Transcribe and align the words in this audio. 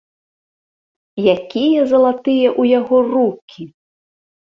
Якія 1.33 1.81
залатыя 1.91 2.47
ў 2.61 2.79
яго 2.79 2.97
рукі! 3.11 3.63